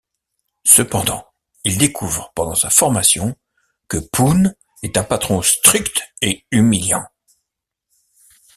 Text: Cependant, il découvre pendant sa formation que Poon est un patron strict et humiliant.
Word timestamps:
Cependant, 0.65 1.27
il 1.63 1.77
découvre 1.77 2.31
pendant 2.33 2.55
sa 2.55 2.71
formation 2.71 3.35
que 3.87 3.97
Poon 3.97 4.51
est 4.81 4.97
un 4.97 5.03
patron 5.03 5.43
strict 5.43 6.01
et 6.23 6.43
humiliant. 6.49 7.05